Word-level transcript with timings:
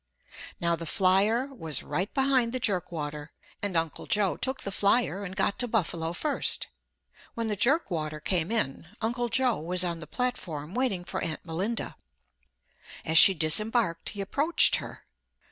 Now 0.59 0.75
the 0.75 0.87
Flyer 0.87 1.53
was 1.53 1.83
right 1.83 2.11
behind 2.11 2.53
the 2.53 2.59
Jerkwater, 2.59 3.33
and 3.61 3.77
Uncle 3.77 4.07
Joe 4.07 4.35
took 4.35 4.61
the 4.63 4.71
Flyer 4.71 5.23
and 5.23 5.35
got 5.35 5.59
to 5.59 5.67
Buffalo 5.67 6.11
first. 6.11 6.65
When 7.35 7.45
the 7.45 7.55
Jerkwater 7.55 8.19
came 8.19 8.51
in, 8.51 8.87
Uncle 8.99 9.29
Joe 9.29 9.59
was 9.59 9.83
on 9.83 9.99
the 9.99 10.07
platform 10.07 10.73
waiting 10.73 11.03
for 11.05 11.21
Aunt 11.23 11.45
Melinda. 11.45 11.97
As 13.05 13.19
she 13.19 13.35
disembarked 13.35 14.09
he 14.09 14.21
approached 14.21 14.77
her. 14.77 15.05